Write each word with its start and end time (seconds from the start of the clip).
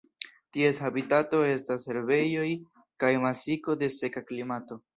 Ties 0.55 0.79
habitato 0.87 1.41
estas 1.49 1.85
herbejoj 1.91 2.47
kaj 3.05 3.13
makiso 3.29 3.79
de 3.85 3.95
seka 4.01 4.29
klimato. 4.33 4.83